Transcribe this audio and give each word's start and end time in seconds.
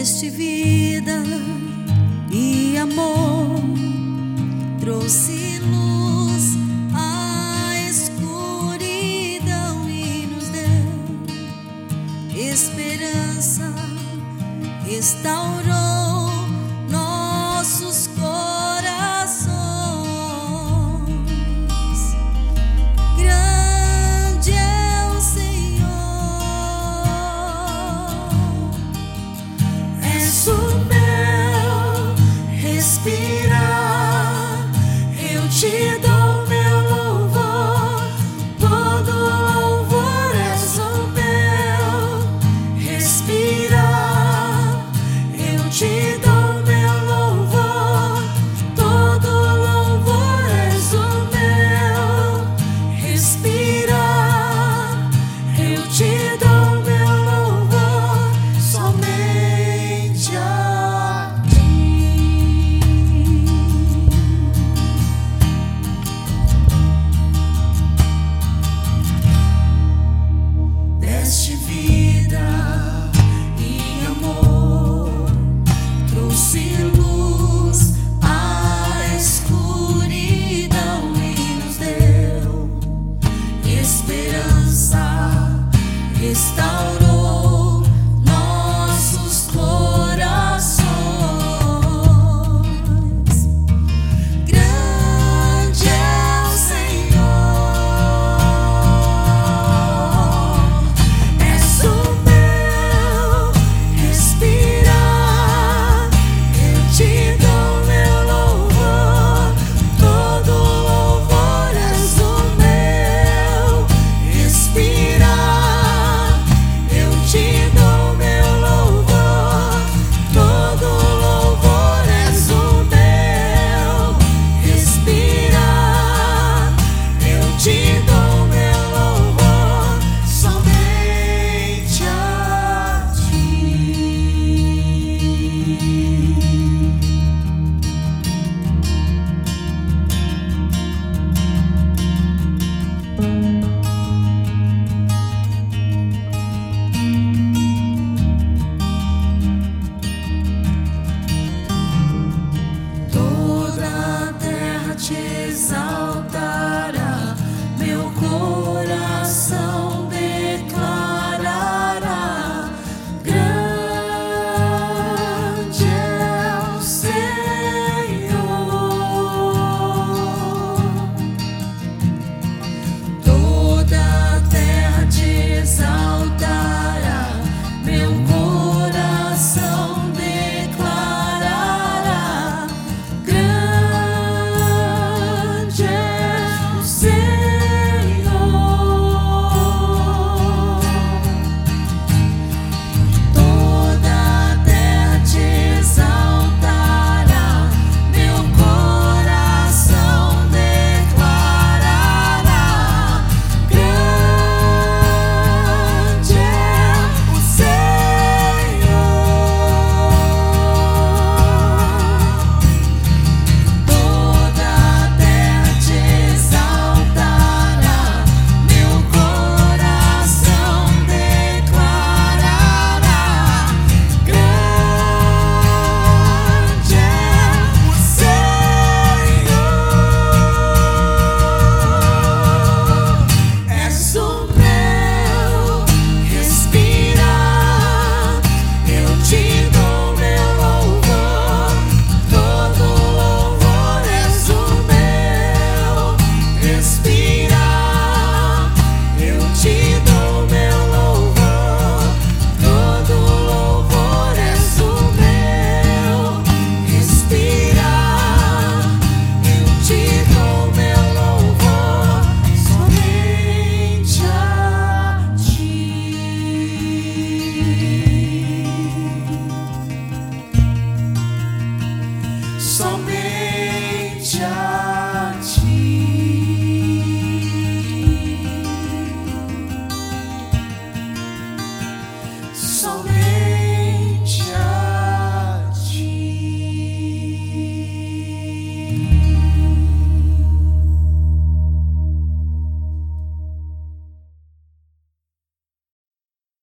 deste 0.00 0.30
vida. 0.30 1.49
está. 86.30 86.69